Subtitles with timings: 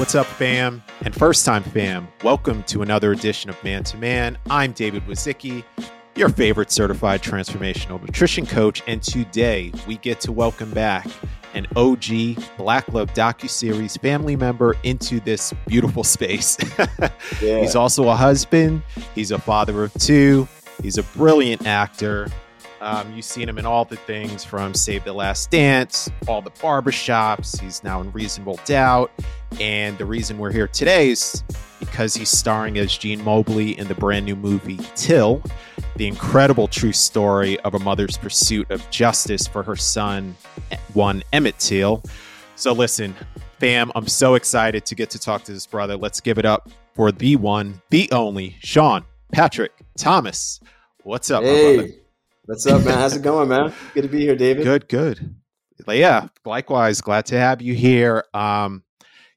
[0.00, 0.82] What's up, fam?
[1.02, 4.38] And first time fam, welcome to another edition of Man to Man.
[4.48, 5.62] I'm David Wazicki,
[6.16, 8.82] your favorite certified transformational nutrition coach.
[8.86, 11.06] And today we get to welcome back
[11.52, 16.56] an OG Black Love docuseries family member into this beautiful space.
[17.42, 17.60] yeah.
[17.60, 18.82] He's also a husband,
[19.14, 20.48] he's a father of two,
[20.82, 22.28] he's a brilliant actor.
[22.80, 26.50] Um, you've seen him in all the things from Save the Last Dance, all the
[26.50, 27.60] barbershops.
[27.60, 29.10] He's now in Reasonable Doubt.
[29.60, 31.44] And the reason we're here today is
[31.78, 35.42] because he's starring as Gene Mobley in the brand new movie Till,
[35.96, 40.36] the incredible true story of a mother's pursuit of justice for her son,
[40.94, 42.02] one Emmett Till.
[42.56, 43.14] So, listen,
[43.58, 45.96] fam, I'm so excited to get to talk to this brother.
[45.96, 50.60] Let's give it up for the one, the only Sean Patrick Thomas.
[51.02, 51.99] What's up, hey.
[52.50, 52.98] What's up, man?
[52.98, 53.72] How's it going, man?
[53.94, 54.64] Good to be here, David.
[54.64, 55.36] Good, good.
[55.86, 57.00] Yeah, likewise.
[57.00, 58.24] Glad to have you here.
[58.34, 58.82] Um,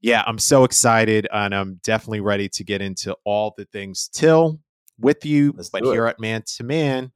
[0.01, 4.59] yeah, I'm so excited and I'm definitely ready to get into all the things till
[4.99, 5.53] with you.
[5.55, 7.11] Let's but here at Man to Man,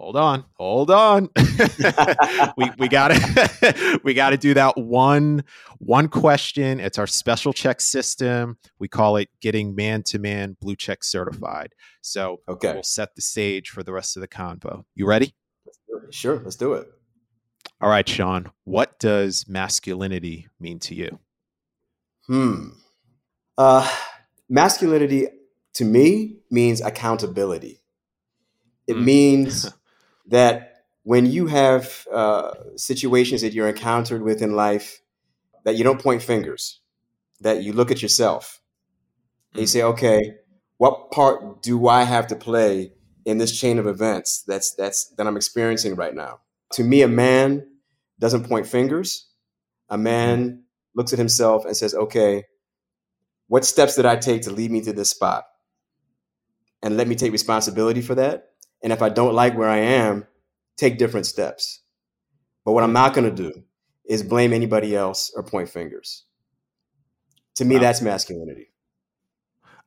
[0.00, 1.28] hold on, hold on.
[2.56, 5.44] we we gotta we gotta do that one
[5.78, 6.80] one question.
[6.80, 8.56] It's our special check system.
[8.78, 11.74] We call it getting man to man blue check certified.
[12.00, 14.84] So okay, we'll set the stage for the rest of the convo.
[14.94, 15.34] You ready?
[16.10, 16.88] Sure, let's do it.
[17.80, 18.50] All right, Sean.
[18.64, 21.18] What does masculinity mean to you?
[22.26, 22.68] Hmm.
[23.58, 23.88] Uh,
[24.48, 25.28] masculinity
[25.74, 27.82] to me means accountability.
[28.86, 29.04] It mm.
[29.04, 29.70] means
[30.30, 35.00] that when you have uh, situations that you're encountered with in life,
[35.64, 36.80] that you don't point fingers,
[37.40, 38.60] that you look at yourself
[39.52, 39.70] and you hmm.
[39.70, 40.34] say, okay,
[40.78, 42.92] what part do I have to play
[43.24, 46.40] in this chain of events that's that's that I'm experiencing right now?
[46.72, 47.66] To me, a man
[48.18, 49.26] doesn't point fingers.
[49.88, 50.56] A man hmm.
[50.94, 52.44] looks at himself and says, okay,
[53.48, 55.44] what steps did I take to lead me to this spot?
[56.82, 58.49] And let me take responsibility for that.
[58.82, 60.26] And if I don't like where I am,
[60.76, 61.80] take different steps.
[62.64, 63.62] But what I'm not going to do
[64.04, 66.24] is blame anybody else or point fingers.
[67.56, 67.82] To me, wow.
[67.82, 68.70] that's masculinity.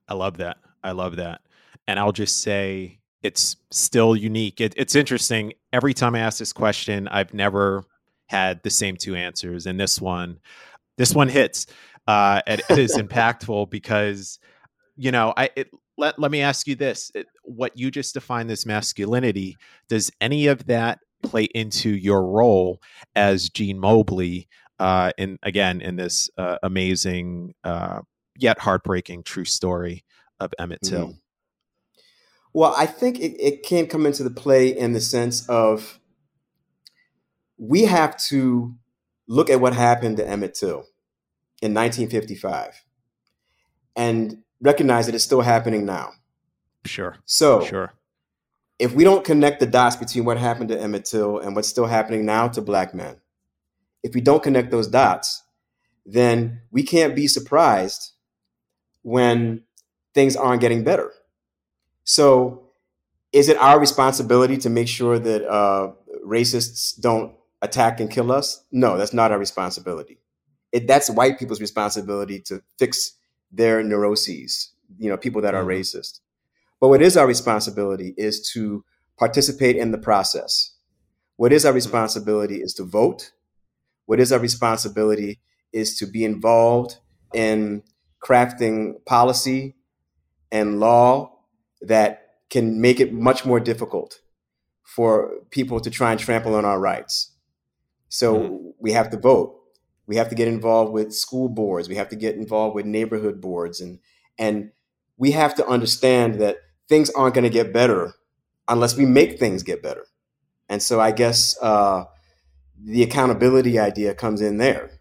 [0.08, 0.58] I love that.
[0.84, 1.42] I love that.
[1.88, 4.62] And I'll just say it's still unique.
[4.62, 5.54] It, it's interesting.
[5.72, 7.84] Every time I ask this question, I've never
[8.28, 9.66] had the same two answers.
[9.66, 10.40] And this one,
[10.98, 11.66] this one hits.
[12.06, 14.40] Uh, it, it is impactful because,
[14.96, 17.12] you know, I, it, let, let me ask you this
[17.44, 19.58] what you just defined as masculinity
[19.90, 22.82] does any of that play into your role
[23.16, 24.48] as gene mobley
[24.80, 28.02] uh, in again in this uh, amazing uh,
[28.38, 30.04] yet heartbreaking true story
[30.40, 31.18] of emmett till mm-hmm.
[32.54, 36.00] well i think it, it can come into the play in the sense of
[37.58, 38.74] we have to
[39.28, 40.86] look at what happened to emmett till
[41.62, 42.84] in 1955
[43.96, 46.14] and recognize that it's still happening now.
[46.86, 47.18] Sure.
[47.26, 47.94] So, sure.
[48.80, 51.86] If we don't connect the dots between what happened to Emmett Till and what's still
[51.86, 53.18] happening now to black men,
[54.02, 55.44] if we don't connect those dots,
[56.06, 58.12] then we can't be surprised
[59.04, 59.64] when
[60.14, 61.12] things aren't getting better.
[62.04, 62.70] So,
[63.32, 65.92] is it our responsibility to make sure that uh,
[66.26, 68.64] racists don't attack and kill us?
[68.72, 70.20] No, that's not our responsibility.
[70.72, 73.14] It, that's white people's responsibility to fix
[73.54, 75.82] their neuroses, you know, people that are mm-hmm.
[75.82, 76.20] racist.
[76.82, 78.84] But what is our responsibility is to
[79.18, 80.76] participate in the process.
[81.38, 81.76] What is our mm-hmm.
[81.76, 83.32] responsibility is to vote.
[84.06, 85.40] What is our responsibility
[85.72, 86.98] is to be involved
[87.34, 87.84] in
[88.24, 89.76] crafting policy
[90.52, 91.40] and law
[91.82, 94.22] that can make it much more difficult
[94.84, 97.32] for people to try and trample on our rights.
[98.10, 98.70] So mm-hmm.
[98.80, 99.63] we have to vote
[100.06, 101.88] we have to get involved with school boards.
[101.88, 103.82] We have to get involved with neighborhood boards.
[103.82, 104.00] And
[104.38, 104.72] and
[105.18, 106.58] we have to understand that
[106.90, 108.14] things aren't going to get better
[108.68, 110.06] unless we make things get better.
[110.70, 112.06] And so i guess uh,
[112.82, 114.92] the accountability idea comes in there.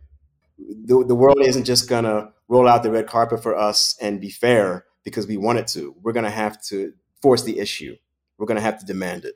[0.58, 4.20] The, the world isn't just going to roll out the red carpet for us and
[4.20, 5.96] be fair because we want it to.
[6.02, 7.96] We're going to have to force the issue.
[8.38, 9.34] We're going to have to demand it.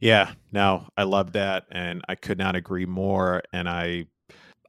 [0.00, 0.32] Yeah.
[0.52, 4.06] No i love that and i could not agree more and i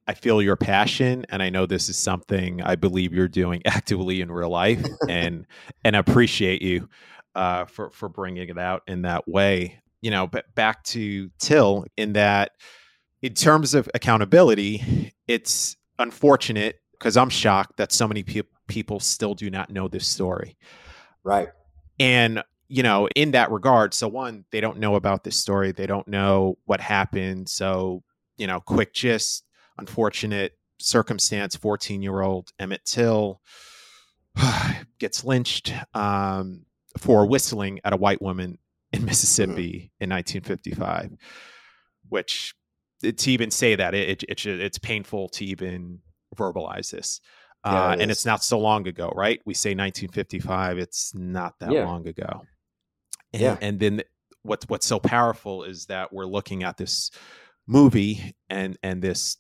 [0.10, 4.22] I feel your passion, and I know this is something I believe you're doing actively
[4.22, 5.46] in real life, and
[5.84, 6.90] and appreciate you
[7.36, 9.80] uh, for for bringing it out in that way.
[10.02, 12.54] You know, but back to Till in that,
[13.22, 19.36] in terms of accountability, it's unfortunate because I'm shocked that so many pe- people still
[19.36, 20.58] do not know this story.
[21.24, 21.50] Right.
[22.00, 25.72] And you know, in that regard, so one, they don't know about this story.
[25.72, 27.48] They don't know what happened.
[27.48, 28.02] So,
[28.40, 29.44] you know, quick gist
[29.80, 33.42] unfortunate circumstance 14 year old Emmett Till
[35.00, 36.66] gets lynched um,
[36.98, 38.58] for whistling at a white woman
[38.92, 40.04] in Mississippi mm-hmm.
[40.04, 41.16] in 1955,
[42.10, 42.56] which
[43.02, 46.00] to even say that it, it, it, it's painful to even
[46.36, 47.22] verbalize this.
[47.64, 49.42] Uh, it and it's not so long ago, right?
[49.46, 50.78] We say 1955.
[50.78, 51.86] It's not that yeah.
[51.86, 52.46] long ago.
[53.34, 53.58] And, yeah.
[53.62, 54.02] and then
[54.44, 57.12] what's what's so powerful is that we're looking at this
[57.68, 59.38] movie and and this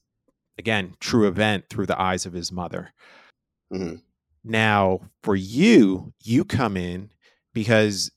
[0.60, 2.94] again true event through the eyes of his mother.
[3.74, 3.96] Mm-hmm.
[4.44, 7.10] Now, for you, you come in
[7.54, 8.12] because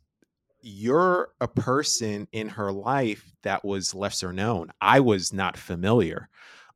[0.60, 4.70] you're a person in her life that was lesser known.
[4.80, 6.28] I was not familiar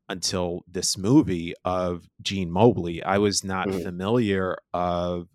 [0.08, 3.02] until this movie of Gene Mobley.
[3.02, 3.82] I was not mm-hmm.
[3.82, 5.28] familiar of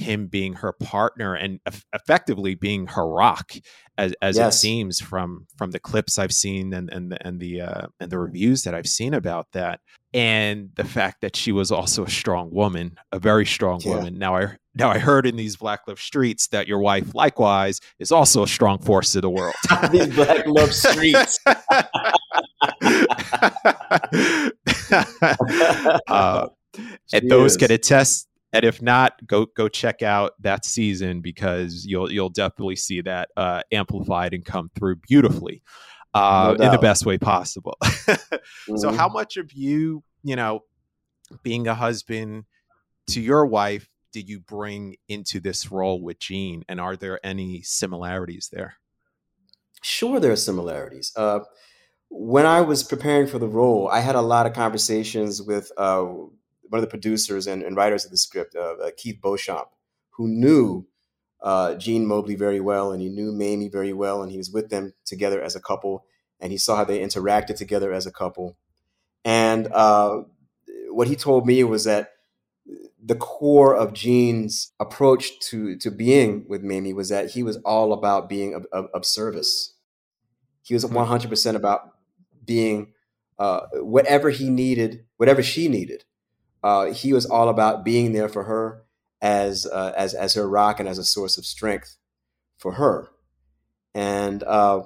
[0.00, 1.60] him being her partner and
[1.92, 3.52] effectively being her rock
[3.96, 4.54] as, as yes.
[4.54, 8.10] it seems from from the clips I've seen and and the, and the uh, and
[8.10, 9.80] the reviews that I've seen about that
[10.12, 13.94] and the fact that she was also a strong woman a very strong yeah.
[13.94, 17.80] woman now I now I heard in these Black Love streets that your wife likewise
[17.98, 19.54] is also a strong force of the world
[19.90, 21.38] these Black Love streets
[26.08, 26.48] uh,
[27.12, 32.10] and those can attest and if not, go go check out that season because you'll
[32.10, 35.62] you'll definitely see that uh, amplified and come through beautifully
[36.14, 37.76] uh, no in the best way possible.
[37.82, 38.76] mm-hmm.
[38.76, 40.64] So, how much of you, you know,
[41.42, 42.44] being a husband
[43.08, 47.62] to your wife, did you bring into this role with Gene, and are there any
[47.62, 48.74] similarities there?
[49.82, 51.12] Sure, there are similarities.
[51.16, 51.40] Uh,
[52.08, 56.06] when I was preparing for the role, I had a lot of conversations with uh,
[56.70, 59.68] one of the producers and, and writers of the script, uh, uh, Keith Beauchamp,
[60.10, 60.86] who knew
[61.42, 64.70] uh, Gene Mobley very well, and he knew Mamie very well, and he was with
[64.70, 66.04] them together as a couple,
[66.38, 68.56] and he saw how they interacted together as a couple.
[69.24, 70.22] And uh,
[70.90, 72.12] what he told me was that
[73.02, 77.92] the core of Gene's approach to to being with Mamie was that he was all
[77.92, 79.74] about being of, of, of service.
[80.62, 81.56] He was 100% hmm.
[81.56, 81.94] about
[82.44, 82.92] being
[83.38, 86.04] uh, whatever he needed, whatever she needed
[86.62, 88.82] uh, he was all about being there for her
[89.22, 91.96] as uh, as as her rock and as a source of strength
[92.58, 93.08] for her.
[93.94, 94.82] And uh,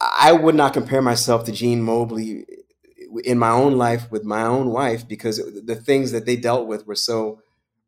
[0.00, 2.44] I would not compare myself to Gene Mobley
[3.24, 6.86] in my own life with my own wife because the things that they dealt with
[6.86, 7.40] were so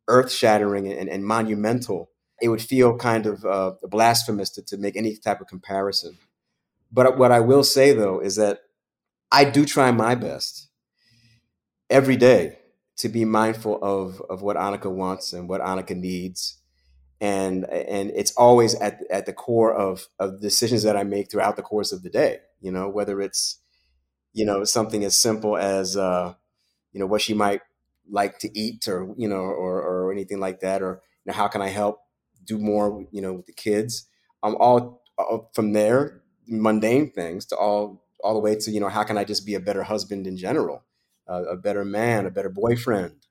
[0.07, 2.11] earth shattering and, and, monumental.
[2.41, 6.17] It would feel kind of uh, blasphemous to, to make any type of comparison.
[6.91, 8.61] But what I will say though is that
[9.31, 10.69] I do try my best
[11.91, 12.58] every day
[12.99, 16.61] to be mindful of of what Aonika wants and what Aonika needs.
[17.21, 21.57] And and it's always at at the core of of decisions that I make throughout
[21.57, 22.39] the course of the day.
[22.61, 23.59] You know, whether it's
[24.33, 26.35] you know something as simple as uh,
[26.93, 27.63] you know what she might
[28.11, 31.49] like to eat, or you know, or or anything like that, or you know, how
[31.49, 32.01] can I help
[32.49, 34.07] do more, you know, with the kids.
[34.43, 38.89] Um, all, all from there, mundane things to all all the way to you know
[38.89, 40.83] how can I just be a better husband in general
[41.29, 43.27] a, better man, a better boyfriend,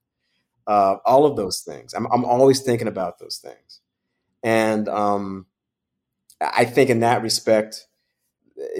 [0.67, 1.93] uh, all of those things.
[1.93, 3.81] I'm, I'm always thinking about those things.
[4.43, 5.47] And um,
[6.39, 7.87] I think in that respect,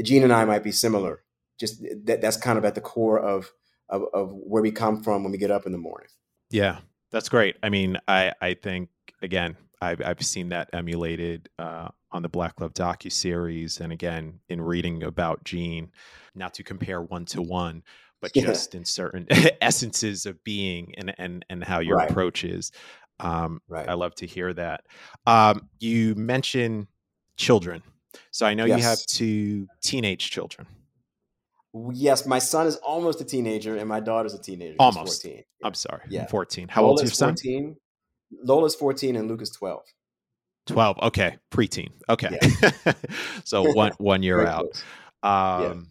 [0.02, 1.24] Gene and I might be similar.
[1.60, 3.52] Just that, that's kind of at the core of,
[3.90, 6.10] of, of where we come from when we get up in the morning.
[6.50, 6.80] Yeah,
[7.12, 7.58] that's great.
[7.64, 8.90] I mean, I, I think,
[9.22, 14.40] again, I've, I've seen that emulated uh, on the Black Love docu series, and again
[14.50, 15.92] in reading about Gene.
[16.36, 17.84] Not to compare one to one,
[18.22, 18.46] but yeah.
[18.46, 19.28] just in certain
[19.62, 22.10] essences of being and and and how your right.
[22.10, 22.72] approach is.
[23.20, 23.90] Um, right.
[23.90, 24.82] I love to hear that.
[25.26, 26.88] Um, you mentioned
[27.36, 27.82] children,
[28.32, 28.78] so I know yes.
[28.78, 30.68] you have two teenage children.
[31.94, 34.76] Yes, my son is almost a teenager, and my daughter's a teenager.
[34.80, 35.24] Almost.
[35.24, 35.44] 14.
[35.64, 36.02] I'm sorry.
[36.10, 36.26] Yeah.
[36.28, 36.70] 14.
[36.70, 37.30] How old is your son?
[37.30, 37.76] 14.
[38.44, 39.84] Lola's 14 and Luke is 12.
[40.68, 41.00] 12.
[41.04, 41.38] Okay.
[41.52, 41.92] Preteen.
[42.10, 42.38] Okay.
[42.42, 42.94] Yeah.
[43.44, 44.84] so one one year out.
[45.24, 45.88] Um,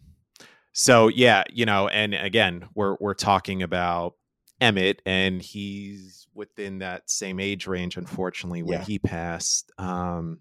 [0.79, 4.13] so yeah, you know, and again, we're we're talking about
[4.61, 8.85] Emmett, and he's within that same age range, unfortunately, when yeah.
[8.85, 9.73] he passed.
[9.79, 10.41] Um,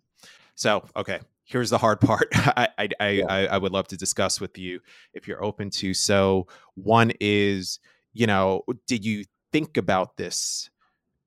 [0.56, 2.28] so okay, here's the hard part.
[2.34, 3.26] I I, I, yeah.
[3.30, 4.82] I I would love to discuss with you
[5.14, 5.94] if you're open to.
[5.94, 7.80] So one is,
[8.14, 9.24] you know, did you
[9.54, 10.70] think about this?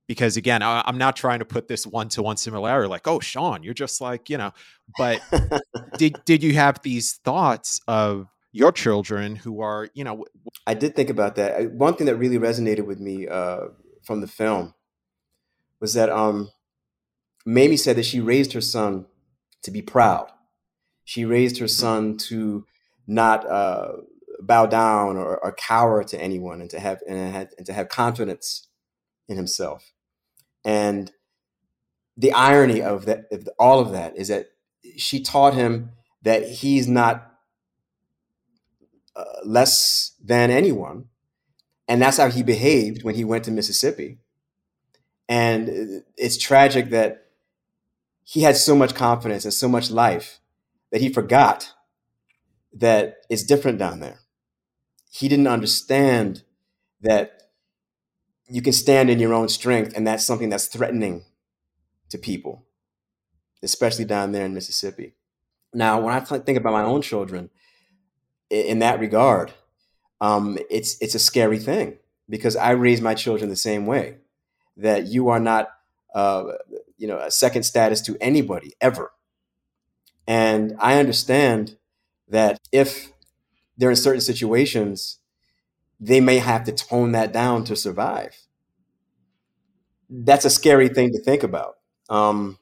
[0.07, 3.21] Because again, I, am not trying to put this one to one similarity, like, oh,
[3.21, 4.53] Sean, you're just like, you know,
[4.99, 5.23] but
[5.97, 10.25] did did you have these thoughts of your children who are, you know.
[10.67, 11.73] I did think about that.
[11.73, 13.69] One thing that really resonated with me uh,
[14.03, 14.75] from the film
[15.81, 16.50] was that um,
[17.47, 19.07] Mamie said that she raised her son
[19.62, 20.31] to be proud.
[21.05, 22.67] She raised her son to
[23.07, 23.93] not uh,
[24.41, 28.67] bow down or, or cower to anyone and to have and, and to have confidence
[29.29, 29.93] in himself.
[30.65, 31.12] And
[32.17, 34.49] the irony of that, of all of that, is that
[34.97, 37.38] she taught him that he's not
[39.19, 41.07] uh, less than anyone,
[41.89, 44.19] and that's how he behaved when he went to Mississippi.
[45.29, 47.27] And it's tragic that
[48.23, 50.41] he had so much confidence and so much life
[50.93, 51.75] that he forgot
[52.73, 54.21] that it's different down there.
[55.11, 56.45] He didn't understand
[57.01, 57.51] that
[58.49, 61.25] you can stand in your own strength, and that's something that's threatening
[62.11, 62.67] to people,
[63.63, 65.15] especially down there in Mississippi.
[65.75, 67.51] Now, when I think about my own children,
[68.50, 69.52] in that regard,
[70.21, 74.19] um, it's it's a scary thing because I raise my children the same way
[74.76, 75.69] that you are not,
[76.14, 76.45] uh,
[76.99, 79.12] you know, a second status to anybody ever.
[80.26, 81.76] And I understand
[82.28, 83.12] that if
[83.78, 85.19] they're in certain situations,
[86.00, 88.37] they may have to tone that down to survive.
[90.11, 91.76] That's a scary thing to think about.
[92.09, 92.59] Um,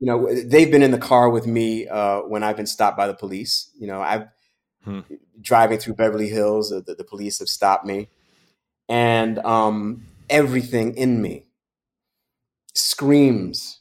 [0.00, 3.06] you know, they've been in the car with me uh, when I've been stopped by
[3.06, 3.70] the police.
[3.78, 4.26] You know, I've
[4.86, 5.00] hmm.
[5.40, 6.70] driving through Beverly Hills.
[6.70, 8.08] The, the, police have stopped me,
[8.88, 11.46] and um, everything in me
[12.72, 13.80] screams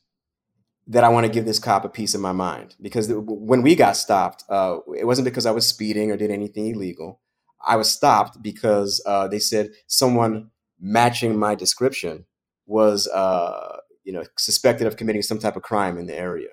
[0.88, 2.76] that I want to give this cop a piece of my mind.
[2.82, 6.68] Because when we got stopped, uh, it wasn't because I was speeding or did anything
[6.68, 7.22] illegal.
[7.66, 12.26] I was stopped because uh, they said someone matching my description
[12.68, 16.50] was, uh, you know, suspected of committing some type of crime in the area.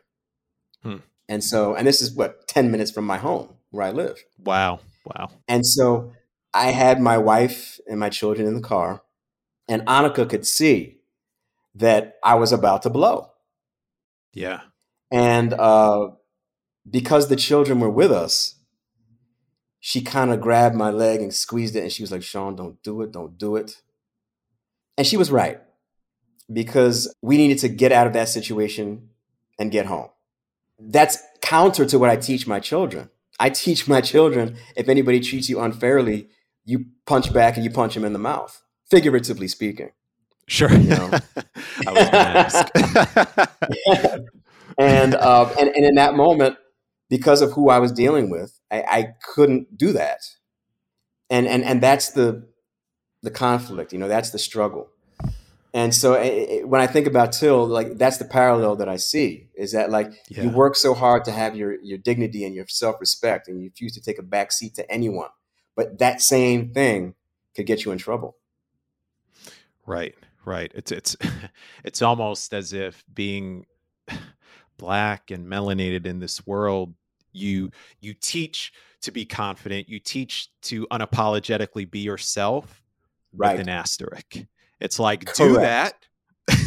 [0.82, 0.96] Hmm.
[1.28, 4.22] And so, and this is what ten minutes from my home where I live.
[4.38, 5.30] Wow, wow.
[5.48, 6.12] And so,
[6.54, 9.02] I had my wife and my children in the car,
[9.68, 10.98] and Aonika could see
[11.74, 13.32] that I was about to blow
[14.32, 14.60] yeah.
[15.10, 16.10] And uh,
[16.88, 18.56] because the children were with us,
[19.80, 21.82] she kind of grabbed my leg and squeezed it.
[21.82, 23.12] And she was like, Sean, don't do it.
[23.12, 23.82] Don't do it.
[24.96, 25.60] And she was right
[26.52, 29.08] because we needed to get out of that situation
[29.58, 30.08] and get home.
[30.78, 33.10] That's counter to what I teach my children.
[33.42, 36.28] I teach my children if anybody treats you unfairly,
[36.64, 39.90] you punch back and you punch them in the mouth, figuratively speaking.
[40.46, 40.72] Sure.
[40.72, 41.10] You know?
[41.88, 42.70] I was ask.
[44.78, 46.56] and, uh, and and in that moment,
[47.10, 50.20] because of who I was dealing with, I, I couldn't do that.
[51.28, 52.46] And and and that's the
[53.24, 53.92] the conflict.
[53.92, 54.88] You know, that's the struggle.
[55.74, 58.96] And so it, it, when I think about Till, like that's the parallel that I
[58.96, 60.42] see is that like yeah.
[60.42, 63.70] you work so hard to have your your dignity and your self respect, and you
[63.70, 65.30] refuse to take a back seat to anyone.
[65.74, 67.14] But that same thing
[67.56, 68.36] could get you in trouble.
[69.86, 70.14] Right.
[70.44, 70.70] Right.
[70.74, 71.16] It's it's
[71.84, 73.66] it's almost as if being
[74.76, 76.94] black and melanated in this world,
[77.32, 82.82] you you teach to be confident, you teach to unapologetically be yourself
[83.34, 83.52] right.
[83.52, 84.44] with an asterisk.
[84.82, 85.38] It's like Correct.
[85.38, 85.94] do that.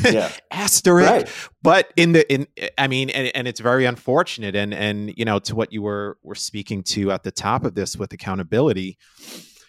[0.03, 0.31] yeah.
[0.51, 1.09] asterisk.
[1.09, 1.29] Right.
[1.61, 4.55] But in the in I mean, and, and it's very unfortunate.
[4.55, 7.75] And and you know, to what you were were speaking to at the top of
[7.75, 8.97] this with accountability.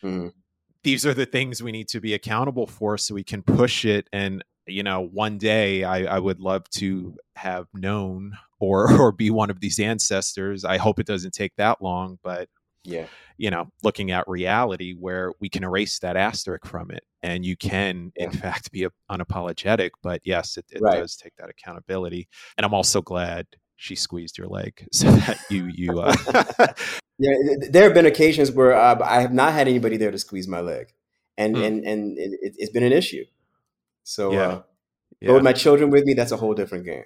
[0.03, 0.33] Mm
[0.87, 4.09] these are the things we need to be accountable for so we can push it
[4.13, 9.31] and you know one day I, I, would love to have known or or be
[9.31, 12.49] one of these ancestors i hope it doesn't take that long but
[12.85, 17.45] yeah you know looking at reality where we can erase that asterisk from it and
[17.45, 18.25] you can yeah.
[18.25, 20.99] in fact be unapologetic but yes it, it right.
[20.99, 25.67] does take that accountability and i'm also glad she squeezed your leg so that you
[25.67, 26.15] you uh,
[27.19, 27.33] Yeah,
[27.71, 30.61] there have been occasions where uh, I have not had anybody there to squeeze my
[30.61, 30.93] leg,
[31.39, 31.67] and mm.
[31.67, 33.25] and and it, has been an issue.
[34.03, 34.39] So, yeah.
[34.39, 34.63] Uh,
[35.21, 35.29] yeah.
[35.29, 37.05] but with my children with me, that's a whole different game.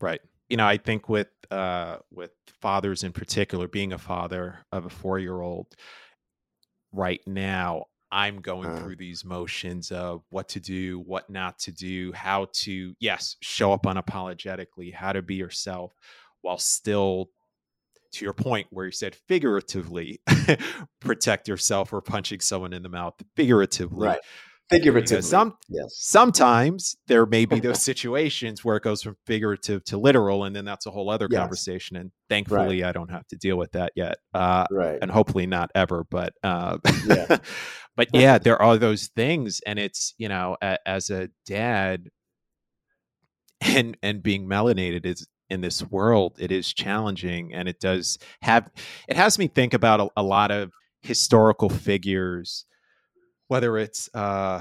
[0.00, 0.20] Right.
[0.48, 4.90] You know, I think with uh, with fathers in particular, being a father of a
[4.90, 5.66] four year old,
[6.92, 11.72] right now, I'm going uh, through these motions of what to do, what not to
[11.72, 15.92] do, how to yes, show up unapologetically, how to be yourself
[16.42, 17.30] while still
[18.12, 20.20] to your point where you said figuratively
[21.00, 24.20] protect yourself or punching someone in the mouth figuratively right
[24.70, 25.94] figuratively some, yes.
[25.98, 30.64] sometimes there may be those situations where it goes from figurative to literal and then
[30.64, 31.38] that's a whole other yes.
[31.38, 32.88] conversation and thankfully right.
[32.88, 36.32] i don't have to deal with that yet uh, right and hopefully not ever but
[36.42, 37.38] uh, yeah.
[37.96, 42.08] but yeah there are those things and it's you know a, as a dad
[43.60, 48.70] and and being melanated is in this world it is challenging and it does have
[49.08, 52.64] it has me think about a, a lot of historical figures
[53.54, 54.60] whether it's uh,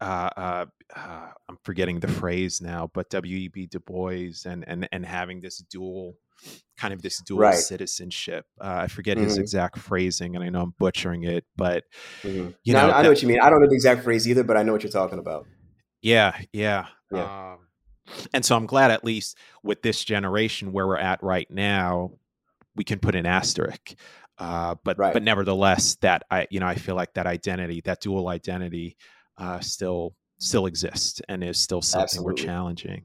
[0.00, 3.66] uh, uh, uh, I'm forgetting the phrase now, but W.E.B.
[3.66, 6.14] Du Bois and and and having this dual
[6.78, 7.56] kind of this dual Right.
[7.56, 8.46] citizenship.
[8.60, 9.40] Uh, I forget his Mhm.
[9.40, 11.82] exact phrasing, and I know I'm butchering it, but
[12.22, 12.54] Mhm.
[12.62, 13.40] you No, know, I know that- what you mean.
[13.40, 15.48] I don't know the exact phrase either, but I know what you're talking about.
[16.02, 16.86] yeah, yeah.
[17.12, 17.54] Yeah.
[17.54, 17.66] Um,
[18.32, 22.12] and so I'm glad, at least with this generation where we're at right now,
[22.76, 23.94] we can put an asterisk.
[24.40, 25.12] Uh, but Right.
[25.12, 28.96] but nevertheless, that I you know I feel like that identity, that dual identity,
[29.38, 33.04] uh, still still exists and is still something we're challenging.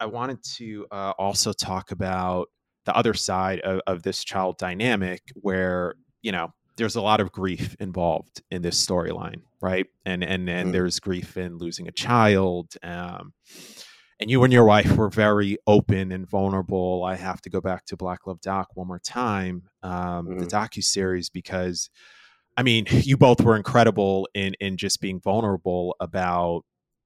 [0.00, 2.48] I wanted to uh, also talk about
[2.84, 7.30] the other side of, of this child dynamic, where you know there's a lot of
[7.30, 9.86] grief involved in this storyline, right?
[10.04, 10.72] And and and Mhm.
[10.72, 12.74] there's grief in losing a child.
[12.82, 13.34] Um,
[14.22, 17.04] and you and your wife were very open and vulnerable.
[17.04, 20.50] I have to go back to Black Love Doc one more time, um, the Mhm.
[20.50, 21.90] docu series, because
[22.56, 26.64] I mean, you both were incredible in in just being vulnerable about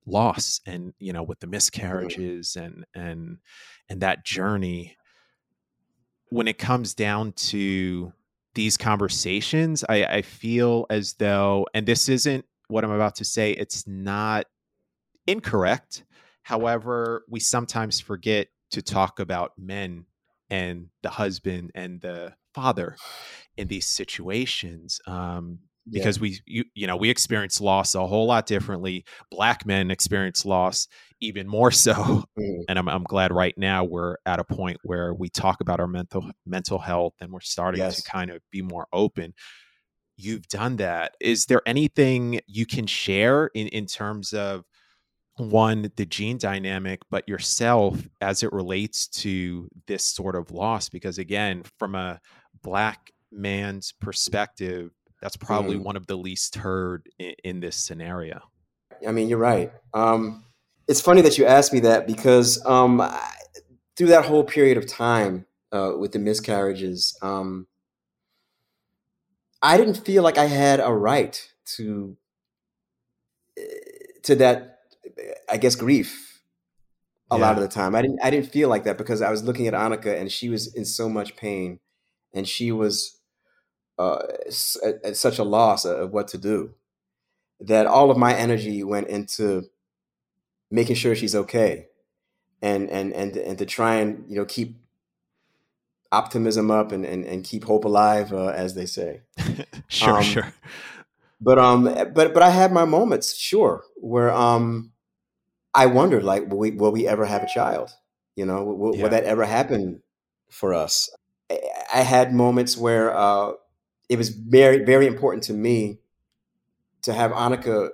[0.09, 3.39] loss and you know with the miscarriages and and
[3.89, 4.97] and that journey.
[6.31, 8.13] When it comes down to
[8.55, 13.53] these conversations, I, I feel as though, and this isn't what I'm about to say,
[13.53, 14.47] it's not
[15.27, 16.05] incorrect.
[16.47, 20.07] However, we sometimes forget to talk about men
[20.49, 22.95] and the husband and the father
[23.57, 25.99] in these situations um, Yeah.
[25.99, 29.05] because we you, you know we experience loss a whole lot differently.
[29.29, 30.87] Black men experience loss
[31.21, 31.95] even more so,
[32.38, 32.62] Mhm.
[32.69, 35.88] and I'm I'm glad right now we're at a point where we talk about our
[35.88, 38.03] mental mental health and we're starting Yes.
[38.05, 39.35] to kind of be more open.
[40.17, 41.17] You've done that.
[41.21, 44.65] Is there anything you can share in in terms of
[45.37, 51.19] one the gene dynamic but yourself as it relates to this sort of loss because
[51.19, 52.19] again from a
[52.62, 54.90] black man's perspective
[55.21, 55.85] that's probably Mhm.
[55.85, 58.40] one of the least heard in, in this scenario
[59.07, 59.71] I mean, you're right.
[59.93, 60.43] Um,
[60.88, 63.21] it's funny that you asked me that because um, I,
[63.95, 67.66] through that whole period of time uh, with the miscarriages, um,
[69.61, 72.16] I didn't feel like I had a right to
[73.58, 73.63] eh,
[74.23, 74.75] to that.
[75.49, 76.33] I guess grief.
[77.29, 78.21] A lot of the time, I didn't.
[78.23, 80.85] I didn't feel like that because I was looking at Aonika and she was in
[80.85, 81.81] so much pain,
[82.33, 83.19] and she was
[83.99, 84.23] uh,
[85.02, 86.75] at such a loss of what to do
[87.61, 89.65] that all of my energy went into
[90.71, 91.87] making sure she's okay
[92.63, 94.76] and and and and to try and you know keep
[96.13, 99.23] optimism up and and, and keep hope alive uh, as they say
[99.89, 100.52] sure Um, sure
[101.41, 104.93] but um but but i had my moments sure where um
[105.76, 107.93] i wondered like will we will we ever have a child?
[108.36, 110.02] You know will, will that ever happen
[110.50, 111.10] for us?
[111.50, 111.60] I,
[111.95, 113.52] I had moments where uh
[114.08, 116.00] it was very very important to me
[117.02, 117.91] to have aonika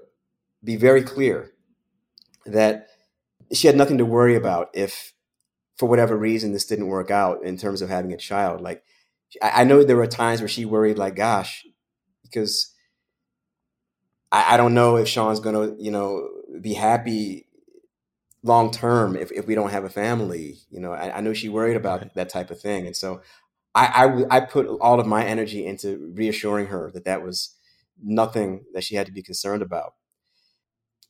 [0.65, 1.53] be very clear
[2.47, 2.89] that
[3.53, 5.15] she had nothing to worry about if
[5.79, 8.61] for whatever reason this didn't work out in terms of having a child.
[8.61, 8.85] Like
[9.43, 11.67] i, I know there were times where she worried like gosh
[12.23, 12.75] because
[14.31, 16.29] I, I don't know if sean's gonna you know
[16.61, 17.47] be happy
[18.43, 21.49] long term if, if we don't have a family you know i, I know she
[21.49, 22.11] worried about Right.
[22.15, 23.23] that type of thing and so
[23.77, 27.57] I I put all of my energy into reassuring her that that was
[28.03, 29.95] nothing that she had to be concerned about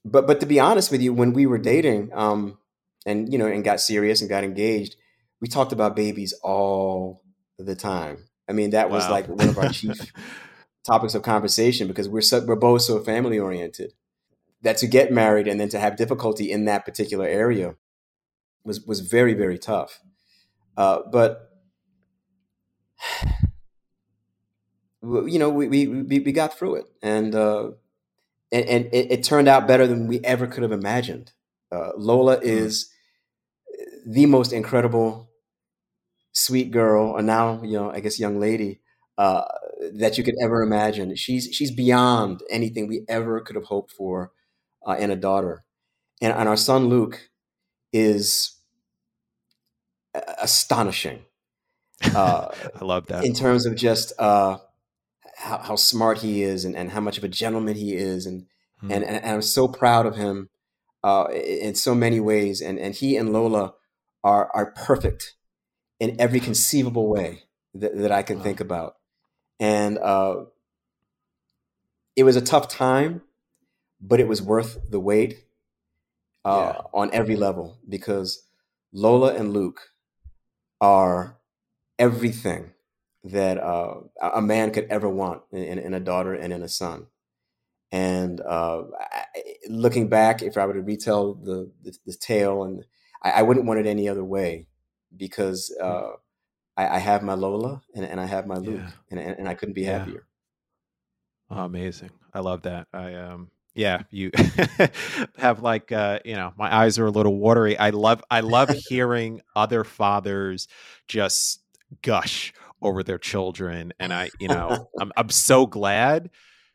[0.04, 2.58] but but to be honest with you, when we were dating, um,
[3.06, 4.96] and you know, and got serious and got engaged,
[5.40, 7.22] we talked about babies all
[7.58, 8.24] the time.
[8.48, 9.08] I mean, that was Wow.
[9.08, 10.12] like one of our chief
[10.86, 13.92] topics of conversation because we're so, we're both so family oriented
[14.62, 17.74] that to get married and then to have difficulty in that particular area
[18.64, 20.00] was was very very tough.
[20.76, 21.50] Uh, but
[25.02, 27.70] you know, we we we, got through it, and uh,
[28.50, 31.32] and, and it, it turned out better than we ever could have imagined.
[31.70, 32.90] Uh, Lola is
[34.06, 35.30] the most incredible,
[36.32, 38.80] sweet girl, or now you know, I guess, young lady
[39.18, 39.44] uh,
[39.94, 41.14] that you could ever imagine.
[41.16, 44.30] She's she's beyond anything we ever could have hoped for
[44.86, 45.64] uh, in a daughter,
[46.20, 47.30] and, and our son Luke
[47.92, 48.58] is
[50.42, 51.20] astonishing
[52.14, 52.48] uh,
[52.80, 54.58] i love that in terms of just uh,
[55.36, 58.46] how, how smart he is and, and how much of a gentleman he is and
[58.82, 58.92] Hmm.
[58.92, 60.50] and, and I'm so proud of him
[61.04, 62.60] uh, in so many ways.
[62.60, 63.74] And and he and Lola
[64.24, 65.34] are are perfect
[66.00, 68.42] in every conceivable way that, that I can Wow.
[68.42, 68.94] think about.
[69.60, 70.44] And uh,
[72.16, 73.22] it was a tough time,
[74.02, 75.46] but it was worth the wait
[76.44, 76.82] uh, Yeah.
[76.94, 78.48] on every level because
[78.92, 79.80] Lola and Luke
[80.80, 81.38] are
[81.98, 82.72] everything
[83.24, 87.08] that uh, a man could ever want in, in a daughter and in a son.
[87.92, 88.84] And uh,
[89.68, 92.86] looking back, if I were to retell the the, the tale, and
[93.22, 94.68] I, I wouldn't want it any other way,
[95.16, 96.12] because uh,
[96.76, 98.92] I, I have my Lola and, and I have my Luke, Yeah.
[99.10, 99.84] and, and and I couldn't be Yeah.
[99.84, 100.26] happier.
[101.50, 102.10] Oh, amazing.
[102.32, 102.88] I love that.
[102.92, 104.30] I um yeah, you
[105.38, 107.76] have like uh, you know, my eyes are a little watery.
[107.78, 110.68] I love I love hearing other fathers
[111.08, 111.60] just
[112.02, 116.30] gush over their children and I, you know, I'm I'm so glad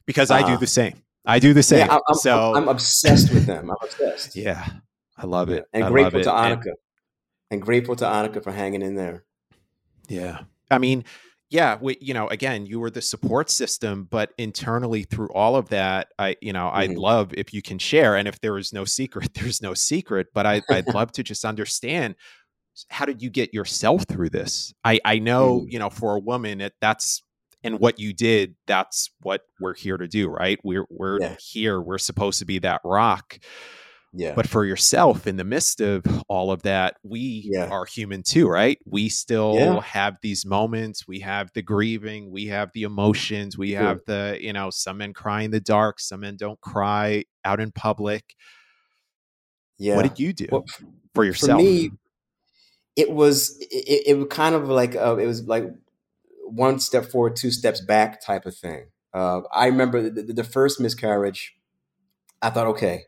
[0.05, 0.57] because I do Uh-huh.
[0.57, 1.01] the same.
[1.25, 1.88] I do the same.
[1.88, 3.69] Yeah, I'm, I'm, so I'm obsessed with them.
[3.69, 4.36] I'm obsessed.
[4.36, 4.65] yeah,
[5.17, 5.65] I love it.
[5.73, 6.23] and I grateful it.
[6.23, 6.71] to And- Aonika,
[7.51, 9.23] and grateful to Aonika for hanging in there.
[10.07, 10.39] Yeah.
[10.71, 11.03] I mean,
[11.49, 15.69] yeah, we, you know, again, you were the support system, but internally through all of
[15.69, 16.97] that, I, you know, I'd Mhm.
[16.97, 18.15] love if you can share.
[18.17, 21.45] And if there is no secret, there's no secret, but I, I'd love to just
[21.45, 22.15] understand
[22.89, 24.73] how did you get yourself through this?
[24.83, 25.71] I, I know, Mm.
[25.71, 27.23] you know, for a woman, it, that's,
[27.63, 30.60] and what you did, that's what we're here to do, right?
[30.63, 31.36] We're, we're Yeah.
[31.39, 31.81] here.
[31.81, 33.39] We're supposed to be that rock.
[34.19, 37.67] Yeah, But for yourself, in the midst of all of that, we Yeah.
[37.69, 38.80] are human too, right?
[38.84, 39.80] We still Yeah.
[39.82, 41.08] have these moments.
[41.08, 42.32] We have the grieving.
[42.32, 43.60] We have the emotions.
[43.60, 43.80] We Sure.
[43.80, 45.99] have the, you know, some men cry in the dark.
[45.99, 48.34] Some men don't cry out in public.
[49.77, 49.95] yeah.
[49.95, 50.65] What did you do Well,
[51.13, 51.60] for yourself?
[51.62, 51.91] For me,
[52.95, 55.65] it was it, it was kind of like uh, it was like
[56.43, 58.88] one step forward, two steps back type of thing.
[59.13, 61.56] Uh, I remember the, the first miscarriage.
[62.41, 63.03] I thought, okay,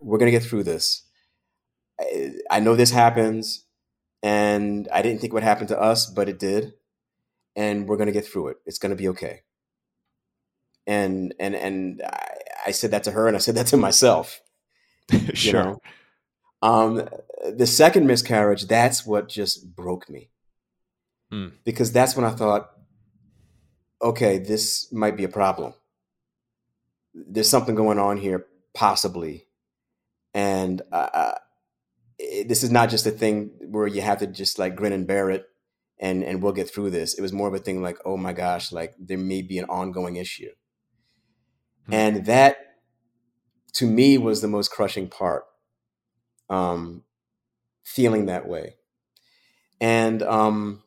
[0.00, 1.02] we're gonna get through this.
[2.00, 3.64] I, I know this happens,
[4.22, 6.74] and I didn't think it would happen to us, but it did,
[7.56, 8.56] and we're gonna get through it.
[8.66, 9.42] It's gonna be okay.
[10.86, 12.28] And and and I,
[12.66, 14.40] I said that to her, and I said that to myself.
[15.12, 15.64] you sure.
[15.64, 15.82] know?
[16.62, 17.06] Um,
[17.44, 20.30] the second miscarriage, that's what just broke me.
[21.30, 21.52] Mm.
[21.62, 22.70] Because that's when I thought,
[24.00, 25.74] okay, this might be a problem.
[27.12, 29.46] There's something going on here, possibly.
[30.34, 31.34] And uh, uh,
[32.18, 35.06] it- this is not just a thing where you have to just like grin and
[35.06, 35.46] bear it
[36.00, 37.14] and, and we'll get through this.
[37.14, 39.66] It was more of a thing like, oh my gosh, like there may be an
[39.66, 40.50] ongoing issue.
[41.86, 41.94] Hmm.
[41.94, 42.56] And that
[43.74, 45.44] to me was the most crushing part
[46.50, 47.02] um,
[47.84, 48.76] feeling that way.
[49.80, 50.82] And um,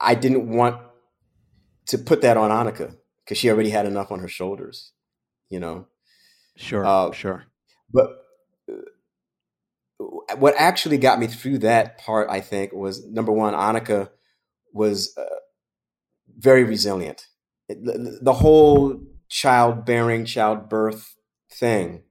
[0.00, 0.80] I didn't want
[1.86, 4.92] to put that on Aonika because she already had enough on her shoulders,
[5.48, 5.86] you know.
[6.58, 6.84] Sure.
[6.84, 7.44] uh, sure.
[7.92, 8.10] But
[8.70, 8.74] uh,
[10.36, 14.10] what actually got me through that part, I think, was number one, Aonika
[14.72, 15.24] was uh,
[16.38, 17.26] very resilient.
[17.68, 21.14] It- the, the whole childbearing, childbirth
[21.50, 22.02] thing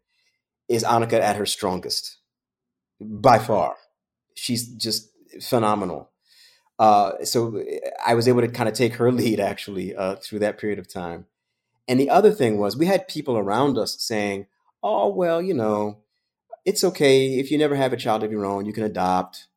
[0.69, 2.17] is Aonika at her strongest
[3.01, 3.75] by far.
[4.35, 5.09] She's just
[5.41, 6.11] phenomenal.
[6.79, 7.63] Uh, so
[8.05, 10.91] I was able to kind of take her lead actually uh, through that period of
[10.91, 11.25] time.
[11.87, 14.47] And the other thing was we had people around us saying,
[14.83, 15.99] "Oh well, you know,
[16.65, 19.47] it's okay if you never have a child of your own, you can adopt."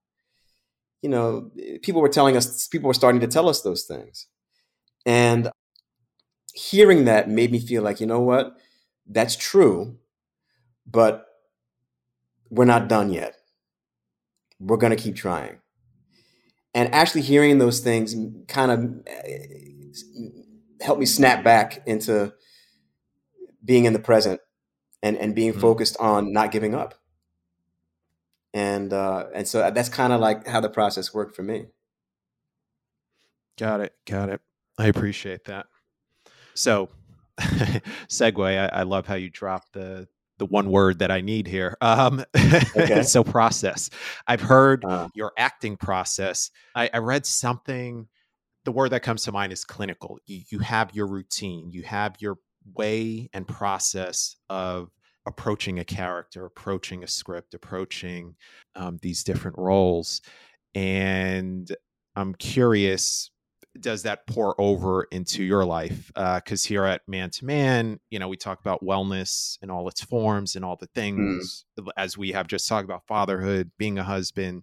[1.02, 1.50] You know,
[1.82, 4.26] people were telling us, people were starting to tell us those things,
[5.06, 5.50] and
[6.54, 8.56] hearing that made me feel like, you know what,
[9.06, 9.96] that's true,
[10.86, 11.26] but
[12.50, 13.36] we're not done yet.
[14.58, 15.58] We're going to keep trying.
[16.74, 18.14] And actually hearing those things
[18.46, 19.46] kind of eh,
[20.82, 22.32] helped me snap back into
[23.64, 24.40] being in the present
[25.02, 25.60] and, and being Mhm.
[25.60, 26.94] focused on not giving up.
[28.52, 31.66] And uh, and so that's kind of like how the process worked for me.
[33.58, 33.94] Got it.
[34.06, 34.40] Got it.
[34.78, 35.66] I appreciate that.
[36.54, 36.88] So,
[37.40, 38.58] segue.
[38.72, 41.76] I, I love how you dropped the the one word that I need here.
[41.82, 42.24] Um,
[42.76, 43.02] Okay.
[43.02, 43.90] so process.
[44.26, 46.50] I've heard Uh, your acting process.
[46.74, 48.08] I, I read something.
[48.70, 50.20] The word that comes to mind is clinical.
[50.26, 51.72] You, you have your routine.
[51.72, 52.36] You have your
[52.76, 54.90] way and process of
[55.26, 58.36] approaching a character, approaching a script, approaching
[58.76, 60.20] um, these different roles.
[60.72, 61.68] And
[62.14, 63.32] I'm curious,
[63.80, 66.12] does that pour over into your life?
[66.14, 70.04] Because here at Man to Man, you know, we talk about wellness in all its
[70.04, 71.64] forms and all the things,
[71.96, 74.62] as we have just talked about fatherhood, being a husband.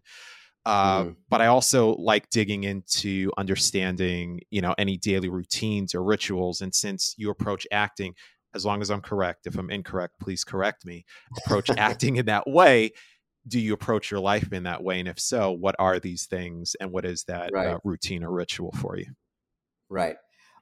[0.67, 1.15] Uh, Mhm.
[1.30, 6.62] But I also like digging into understanding, you know, any daily routines or rituals.
[6.62, 8.15] And since you approach acting,
[8.53, 11.06] as long as I'm correct, if I'm incorrect, please correct me.
[11.38, 12.91] Approach acting in that way.
[13.47, 14.99] Do you approach your life in that way?
[14.99, 17.65] And if so, what are these things and what is that Right.
[17.65, 19.08] uh, routine or ritual for you?
[19.89, 20.17] Right.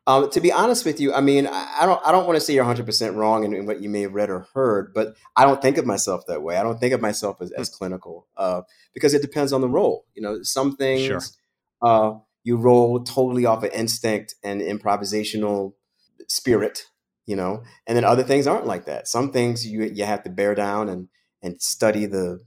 [0.08, 2.54] Um, to be honest with you, I mean, I don't, I don't want to say
[2.54, 5.46] you're 100 percent wrong in, in what you may have read or heard, but I
[5.46, 6.58] don't think of myself that way.
[6.58, 8.62] I don't think of myself as, as clinical uh,
[8.94, 10.06] because it depends on the role.
[10.14, 11.22] You know, some things Sure.
[11.82, 15.74] uh, you roll totally off of instinct and improvisational
[16.28, 16.86] spirit.
[17.26, 19.08] You know, and then other things aren't like that.
[19.08, 21.08] Some things you you have to bear down and
[21.42, 22.42] and study the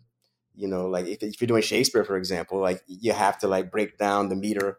[0.54, 3.70] you know, like if, if you're doing Shakespeare, for example, like you have to like
[3.70, 4.78] break down the meter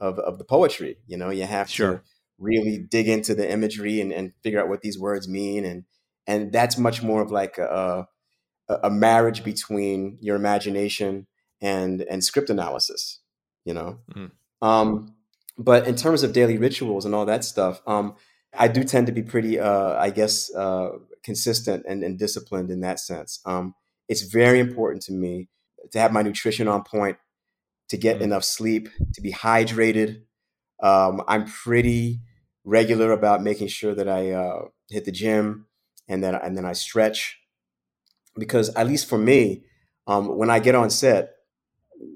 [0.00, 0.98] of, of the poetry.
[1.06, 1.92] You know, you have sure.
[1.98, 2.02] to
[2.38, 5.64] really dig into the imagery and, and figure out what these words mean.
[5.64, 5.84] And,
[6.26, 8.06] and that's much more of like a,
[8.68, 11.26] a marriage between your imagination
[11.60, 13.20] and, and script analysis,
[13.64, 13.98] you know?
[14.14, 14.30] Mm.
[14.62, 15.14] Um,
[15.56, 18.14] but in terms of daily rituals and all that stuff, um,
[18.56, 20.90] I do tend to be pretty, uh, I guess, uh,
[21.22, 23.40] consistent and, and, disciplined in that sense.
[23.44, 23.74] Um,
[24.08, 25.48] it's very important to me
[25.92, 27.18] to have my nutrition on point,
[27.88, 28.22] to get mm.
[28.22, 30.22] enough sleep, to be hydrated.
[30.82, 32.20] Um, I'm pretty
[32.68, 35.66] regular about making sure that I uh, hit the gym
[36.06, 37.38] and then and then I stretch
[38.36, 39.64] because at least for me,
[40.06, 41.30] um, when I get on set,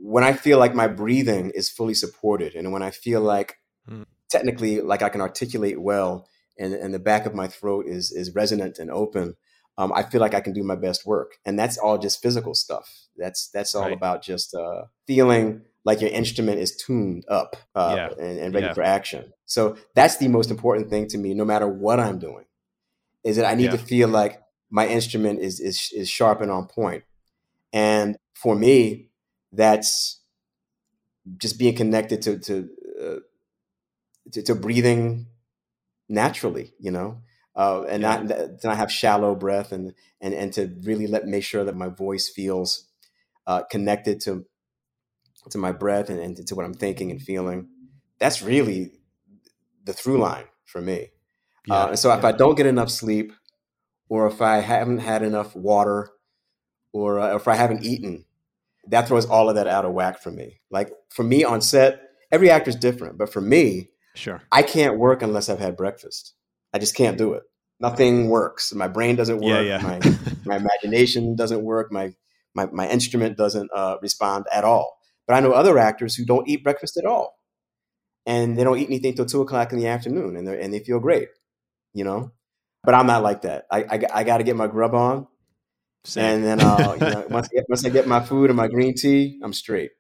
[0.03, 3.57] when I feel like my breathing is fully supported and when I feel like
[3.91, 4.05] mm.
[4.31, 8.35] technically like I can articulate well and, and the back of my throat is is
[8.35, 9.37] resonant and open,
[9.79, 11.38] um, I feel like I can do my best work.
[11.47, 12.88] And that's all just physical stuff.
[13.17, 13.93] That's that's all right.
[13.97, 18.25] about just uh, feeling like your instrument is tuned up uh, yeah.
[18.25, 18.75] and, and, ready yeah.
[18.75, 19.33] for action.
[19.47, 22.45] So that's the most important thing to me, no matter what I'm doing,
[23.25, 23.73] is that I need yeah.
[23.73, 24.40] to feel like
[24.71, 27.05] my instrument is, is is sharp and on point.
[27.73, 29.11] And for me,
[29.53, 30.21] that's
[31.37, 32.68] just being connected to to,
[33.01, 35.27] uh, to, to breathing
[36.09, 37.18] naturally, you know,
[37.57, 41.45] uh, and not to not have shallow breath, and and and to really let make
[41.45, 42.87] sure that my voice feels
[43.47, 44.47] uh, connected to
[45.51, 47.69] to my breath and, and to what I'm thinking and feeling.
[48.19, 48.93] That's really
[49.85, 51.09] the through line for me.
[51.67, 51.75] Yeah.
[51.75, 53.33] Uh, and so if I don't get enough sleep,
[54.09, 56.11] or if I haven't had enough water,
[56.93, 58.25] or uh, if I haven't eaten,
[58.89, 60.61] that throws all of that out of whack for me.
[60.71, 64.99] Like for me on set, every actor is different, but for me, sure, I can't
[64.99, 66.35] work unless I've had breakfast.
[66.75, 67.45] I just can't do it.
[67.81, 68.73] Nothing works.
[68.75, 69.65] My brain doesn't work.
[69.65, 69.83] Yeah, yeah.
[69.83, 70.01] my,
[70.45, 71.91] my imagination doesn't work.
[71.91, 72.15] My
[72.55, 74.99] my, my instrument doesn't uh, respond at all.
[75.27, 77.39] But I know other actors who don't eat breakfast at all,
[78.27, 80.81] and they don't eat anything till two o'clock in the afternoon, and they and they
[80.81, 81.29] feel great,
[81.95, 82.33] you know.
[82.85, 83.67] But I'm not like that.
[83.71, 85.27] I I, I got to get my grub on,
[86.05, 86.25] Same.
[86.25, 88.69] and then uh, you know, once I get, once I get my food and my
[88.69, 89.91] green tea, I'm straight.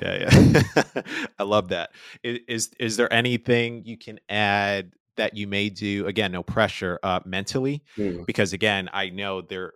[0.00, 1.02] Yeah, yeah.
[1.38, 1.90] I love that.
[2.22, 6.06] Is, is is there anything you can add that you may do?
[6.06, 6.98] Again, no pressure.
[7.02, 8.24] Uh, mentally, mm.
[8.26, 9.72] because again, I know there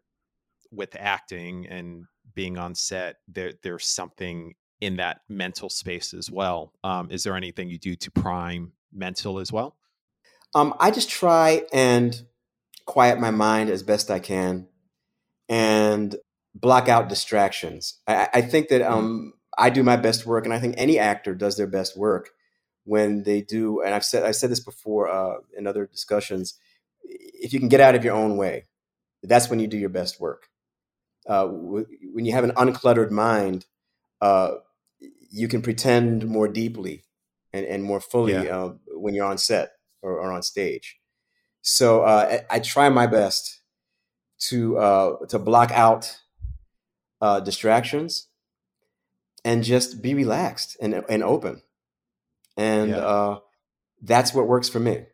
[0.70, 6.72] with acting and being on set, there there's something in that mental space as well.
[6.82, 9.76] Um, is there anything you do to prime mental as well?
[10.54, 12.22] Um, I just try and
[12.86, 14.68] quiet my mind as best I can
[15.48, 16.16] and
[16.54, 18.00] block out distractions.
[18.06, 18.90] I, I think that mm.
[18.90, 22.30] um, I do my best work, and I think any actor does their best work
[22.84, 23.80] when they do.
[23.80, 26.54] And I've said I've said this before uh, in other discussions.
[27.02, 28.64] If you can get out of your own way,
[29.22, 30.48] that's when you do your best work.
[31.28, 33.66] Uh, when you have an uncluttered mind,
[34.24, 34.54] uh,
[35.30, 37.04] you can pretend more deeply
[37.52, 38.56] and, and more fully yeah.
[38.56, 40.98] uh, when you're on set or, or on stage.
[41.60, 43.60] So uh, I, I, try my best
[44.48, 46.16] to uh, to block out
[47.20, 48.28] uh, distractions
[49.44, 51.62] and just be relaxed and and open,
[52.56, 53.38] and yeah.
[54.02, 55.06] that's what works for me.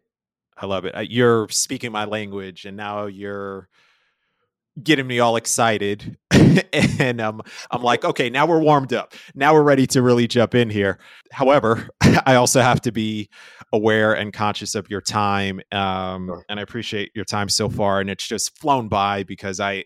[0.57, 0.95] I love it.
[1.11, 3.69] You're speaking my language, and now you're
[4.83, 6.17] getting me all excited
[6.73, 9.15] and um, i'm like okay now we're warmed up.
[9.35, 10.99] Now we're ready to really jump in here.
[11.33, 11.89] However
[12.27, 13.29] i also have to be
[13.73, 16.45] aware and conscious of your time um, sure.
[16.49, 19.85] and i appreciate your time so far and it's just flown by because i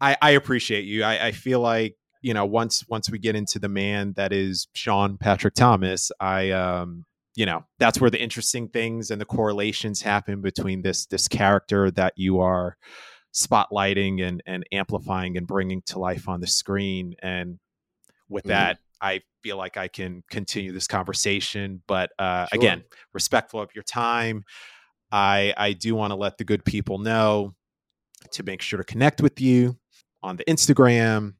[0.00, 1.02] i, I appreciate you.
[1.02, 4.68] I, I feel like you know once once we get into the man that is
[4.74, 10.02] sean patrick thomas i um you know that's where the interesting things and the correlations
[10.02, 12.76] happen between this this character that you are
[13.34, 17.58] spotlighting and and amplifying and bringing to life on the screen and
[18.28, 18.48] with mm.
[18.48, 22.58] that i feel like i can continue this conversation but uh, sure.
[22.58, 24.44] again respectful of your time
[25.12, 27.54] i i do want to let the good people know
[28.32, 29.76] to make sure to connect with you
[30.22, 31.34] on the instagram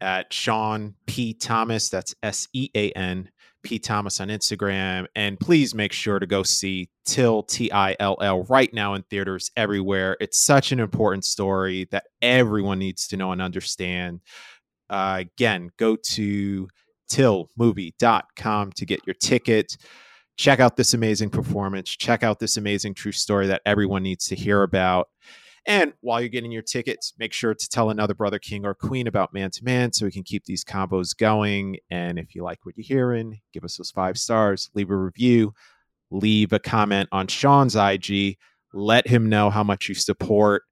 [0.00, 3.28] at sean p thomas that's s-e-a-n
[3.64, 3.78] P.
[3.78, 5.06] Thomas on Instagram.
[5.16, 9.02] And please make sure to go see Till, T I L L, right now in
[9.02, 10.16] theaters everywhere.
[10.20, 14.20] It's such an important story that everyone needs to know and understand.
[14.88, 16.68] Uh, again, go to
[17.10, 19.76] tillmovie.com to get your ticket.
[20.36, 21.90] Check out this amazing performance.
[21.90, 25.08] Check out this amazing true story that everyone needs to hear about.
[25.66, 29.06] And while you're getting your tickets, make sure to tell another brother, king, or queen
[29.06, 31.78] about man to man so we can keep these combos going.
[31.90, 35.54] And if you like what you're hearing, give us those five stars, leave a review,
[36.10, 38.36] leave a comment on Sean's IG,
[38.74, 40.64] let him know how much you support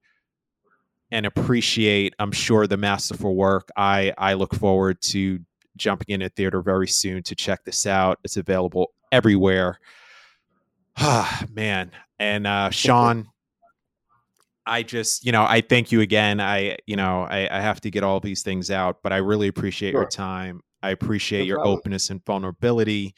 [1.10, 3.68] and appreciate, I'm sure, the masterful work.
[3.76, 5.40] I I look forward to
[5.76, 8.18] jumping in a theater very soon to check this out.
[8.24, 9.78] It's available everywhere.
[10.96, 11.92] Ah, man.
[12.18, 13.28] And uh, Sean,
[14.66, 16.40] I just, you know, I thank you again.
[16.40, 19.48] I, you know, I, I have to get all these things out, but I really
[19.48, 20.02] appreciate sure.
[20.02, 20.60] your time.
[20.82, 23.14] I appreciate no your openness and vulnerability.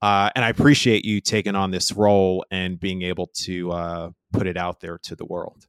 [0.00, 4.46] Uh, and I appreciate you taking on this role and being able to uh, put
[4.46, 5.66] it out there to the world.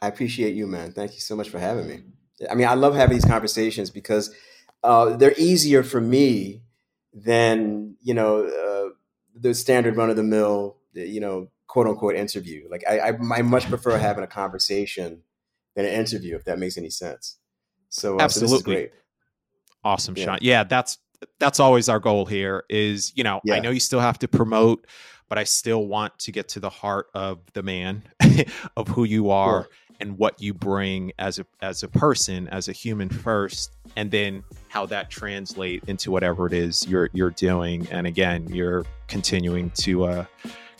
[0.00, 0.92] I appreciate you, man.
[0.92, 2.02] Thank you so much for having me.
[2.50, 4.34] I mean, I love having these conversations because
[4.82, 6.62] uh, they're easier for me
[7.12, 8.94] than you know uh,
[9.34, 12.66] the standard run of the mill, you know, quote unquote interview.
[12.68, 15.22] Like I, I, I, much prefer having a conversation
[15.76, 17.36] than an interview, if that makes any sense.
[17.90, 18.92] So uh, absolutely, so
[19.84, 20.24] awesome, yeah.
[20.24, 20.38] Sean.
[20.40, 20.98] Yeah, that's
[21.38, 22.64] that's always our goal here.
[22.68, 23.54] Is you know, yeah.
[23.54, 24.88] I know you still have to promote,
[25.28, 28.02] but I still want to get to the heart of the man,
[28.76, 29.62] of who you are.
[29.62, 29.70] Sure
[30.02, 34.42] and what you bring as a as a person, as a human first, and then
[34.68, 37.86] how that translate into whatever it is you're you're doing.
[37.90, 40.24] And again, you're continuing to uh,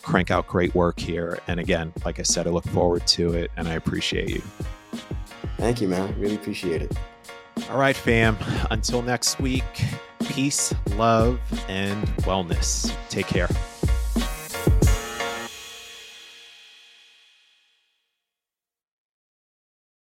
[0.01, 1.39] crank out great work here.
[1.47, 4.41] And again, like I said, I look forward to it, and I appreciate you.
[5.57, 6.19] Thank you, man.
[6.19, 6.95] Really appreciate it.
[7.69, 8.37] All right, fam.
[8.71, 9.63] Until next week,
[10.25, 12.95] peace, love, and wellness.
[13.09, 13.49] Take care.